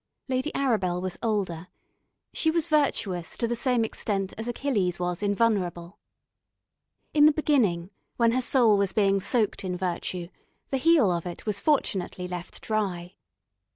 [0.27, 1.67] Lady Arabel was older:
[2.33, 5.99] she was virtuous to the same extent as Achilles was invulnerable.
[7.13, 10.29] In the beginning, when her soul was being soaked in virtue,
[10.69, 13.13] the heel of it was fortunately left dry.